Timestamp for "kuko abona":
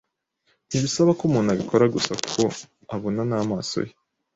2.21-3.21